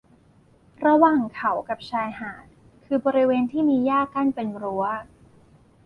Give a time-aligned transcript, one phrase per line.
[0.85, 2.45] ระหว่างเขากับชายหาด
[2.85, 4.83] คือบริเวณที่มีหญ้ากั้นเป็นรั้ว